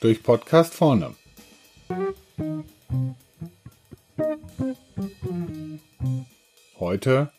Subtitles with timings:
[0.00, 1.14] Durch Podcast vorne.
[6.78, 7.30] Heute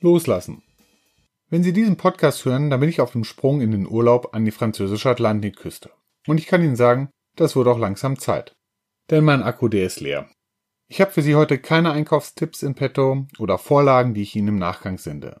[0.00, 0.62] loslassen.
[1.50, 4.44] Wenn Sie diesen Podcast hören, dann bin ich auf dem Sprung in den Urlaub an
[4.44, 5.90] die französische Atlantikküste.
[6.26, 8.52] Und ich kann Ihnen sagen, das wird auch langsam Zeit.
[9.10, 10.28] Denn mein Akku, der ist leer.
[10.90, 14.58] Ich habe für Sie heute keine Einkaufstipps in petto oder Vorlagen, die ich Ihnen im
[14.58, 15.40] Nachgang sende.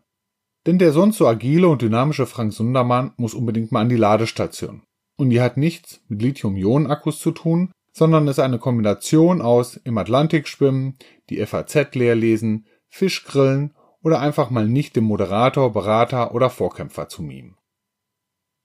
[0.66, 4.82] Denn der sonst so agile und dynamische Frank Sundermann muss unbedingt mal an die Ladestation.
[5.16, 10.46] Und die hat nichts mit Lithium-Ionen-Akkus zu tun, sondern ist eine Kombination aus im Atlantik
[10.46, 10.96] schwimmen,
[11.30, 17.08] die FAZ leer lesen, Fisch grillen oder einfach mal nicht dem Moderator, Berater oder Vorkämpfer
[17.08, 17.56] zu mimen.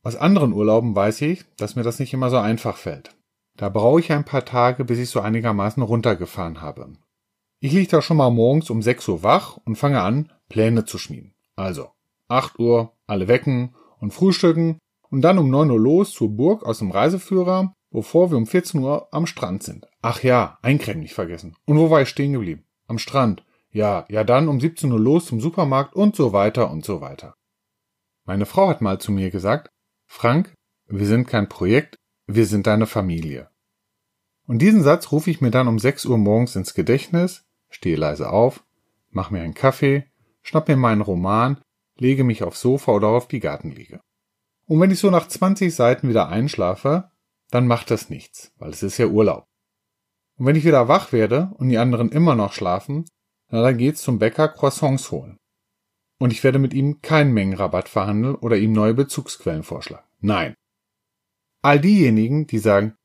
[0.03, 3.15] Aus anderen Urlauben weiß ich, dass mir das nicht immer so einfach fällt.
[3.57, 6.93] Da brauche ich ein paar Tage, bis ich so einigermaßen runtergefahren habe.
[7.59, 10.97] Ich liege da schon mal morgens um 6 Uhr wach und fange an, Pläne zu
[10.97, 11.33] schmieden.
[11.55, 11.91] Also
[12.27, 16.79] 8 Uhr, alle wecken und frühstücken und dann um 9 Uhr los zur Burg aus
[16.79, 19.87] dem Reiseführer, bevor wir um 14 Uhr am Strand sind.
[20.01, 21.55] Ach ja, Eincremen nicht vergessen.
[21.65, 22.65] Und wo war ich stehen geblieben?
[22.87, 23.45] Am Strand.
[23.71, 27.35] Ja, ja dann um 17 Uhr los zum Supermarkt und so weiter und so weiter.
[28.25, 29.69] Meine Frau hat mal zu mir gesagt,
[30.05, 30.53] Frank,
[30.87, 31.95] wir sind kein Projekt,
[32.27, 33.49] wir sind deine Familie.
[34.47, 38.29] Und diesen Satz rufe ich mir dann um 6 Uhr morgens ins Gedächtnis, stehe leise
[38.29, 38.63] auf,
[39.09, 40.05] mach mir einen Kaffee,
[40.43, 41.61] schnapp mir meinen Roman,
[41.97, 44.01] lege mich aufs Sofa oder auf die Gartenliege.
[44.67, 47.11] Und wenn ich so nach 20 Seiten wieder einschlafe,
[47.49, 49.45] dann macht das nichts, weil es ist ja Urlaub.
[50.37, 53.05] Und wenn ich wieder wach werde und die anderen immer noch schlafen,
[53.49, 55.37] na dann geht's zum Bäcker Croissants holen.
[56.19, 60.07] Und ich werde mit ihm keinen Mengenrabatt verhandeln oder ihm neue Bezugsquellen vorschlagen.
[60.19, 60.55] Nein.
[61.61, 62.95] All diejenigen, die sagen,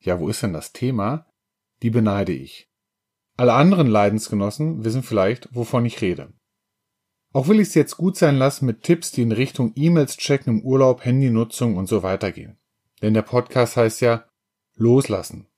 [0.00, 1.26] ja, wo ist denn das Thema?
[1.82, 2.68] Die beneide ich.
[3.36, 6.32] Alle anderen Leidensgenossen wissen vielleicht, wovon ich rede.
[7.34, 10.58] Auch will ich es jetzt gut sein lassen mit Tipps, die in Richtung E-Mails checken
[10.58, 12.58] im Urlaub, Handynutzung und so weiter gehen.
[13.02, 14.26] Denn der Podcast heißt ja
[14.76, 15.48] Loslassen.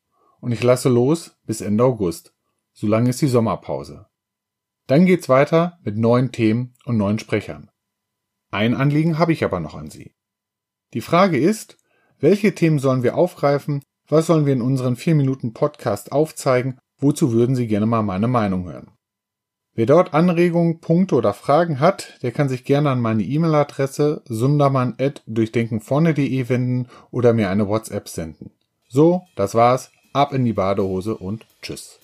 [0.41, 2.34] Und ich lasse los bis Ende August.
[2.72, 4.06] Solange ist die Sommerpause.
[4.86, 7.70] Dann geht's weiter mit neuen Themen und neuen Sprechern.
[8.50, 10.15] Ein Anliegen habe ich aber noch an Sie.
[10.94, 11.76] Die Frage ist,
[12.19, 13.82] welche Themen sollen wir aufgreifen?
[14.09, 16.78] Was sollen wir in unseren 4 Minuten Podcast aufzeigen?
[16.97, 18.96] Wozu würden Sie gerne mal meine Meinung hören?
[19.76, 26.48] Wer dort Anregungen, Punkte oder Fragen hat, der kann sich gerne an meine E-Mail-Adresse sundermann.durchdenkenvorne.de
[26.48, 28.53] wenden oder mir eine WhatsApp senden.
[28.88, 29.91] So, das war's.
[30.15, 31.98] Ab in die Badehose und tschüss.